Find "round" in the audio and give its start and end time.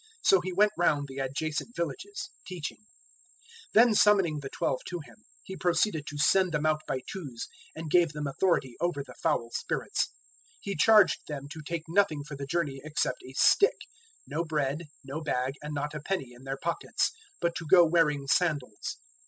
0.79-1.07